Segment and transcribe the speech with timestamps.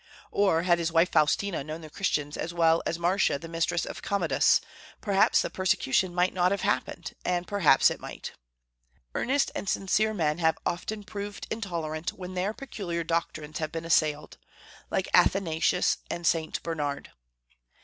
[0.31, 4.01] Or, had his wife Faustina known the Christians as well as Marcia the mistress of
[4.01, 4.59] Commodus,
[4.99, 8.31] perhaps the persecution might not have happened, and perhaps it might.
[9.13, 14.39] Earnest and sincere men have often proved intolerant when their peculiar doctrines have been assailed,
[14.89, 16.63] like Athanasius and St.
[16.63, 17.11] Bernard.